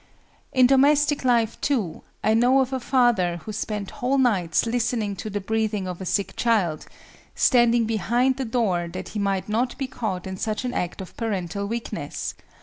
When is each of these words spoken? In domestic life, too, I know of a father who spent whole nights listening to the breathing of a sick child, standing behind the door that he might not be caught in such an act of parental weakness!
In 0.51 0.65
domestic 0.65 1.23
life, 1.23 1.61
too, 1.61 2.01
I 2.23 2.33
know 2.33 2.61
of 2.61 2.73
a 2.73 2.79
father 2.79 3.37
who 3.45 3.53
spent 3.53 3.91
whole 3.91 4.17
nights 4.17 4.65
listening 4.65 5.15
to 5.17 5.29
the 5.29 5.39
breathing 5.39 5.87
of 5.87 6.01
a 6.01 6.07
sick 6.07 6.35
child, 6.35 6.87
standing 7.35 7.85
behind 7.85 8.37
the 8.37 8.45
door 8.45 8.87
that 8.87 9.09
he 9.09 9.19
might 9.19 9.47
not 9.47 9.77
be 9.77 9.85
caught 9.85 10.25
in 10.25 10.37
such 10.37 10.65
an 10.65 10.73
act 10.73 11.01
of 11.01 11.15
parental 11.17 11.67
weakness! 11.67 12.33